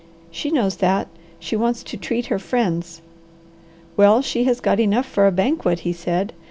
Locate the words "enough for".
4.79-5.27